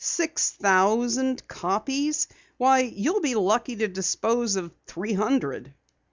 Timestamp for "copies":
1.47-2.27